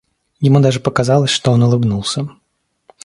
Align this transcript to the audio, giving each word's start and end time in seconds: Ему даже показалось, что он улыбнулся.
Ему 0.39 0.59
даже 0.61 0.79
показалось, 0.79 1.29
что 1.29 1.51
он 1.51 1.61
улыбнулся. 1.61 2.27